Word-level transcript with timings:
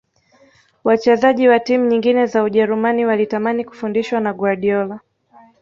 Wachezaji 0.83 1.47
wa 1.47 1.59
timu 1.59 1.85
nyingine 1.85 2.25
za 2.25 2.43
ujerumani 2.43 3.05
walitamani 3.05 3.65
kufundishwa 3.65 4.19
na 4.19 4.33
guardiola 4.33 4.99